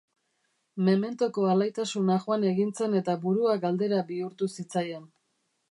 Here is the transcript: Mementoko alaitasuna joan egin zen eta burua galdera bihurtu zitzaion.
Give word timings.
Mementoko 0.87 1.45
alaitasuna 1.51 2.17
joan 2.25 2.47
egin 2.55 2.73
zen 2.81 2.99
eta 3.03 3.17
burua 3.27 3.57
galdera 3.67 4.05
bihurtu 4.13 4.53
zitzaion. 4.57 5.11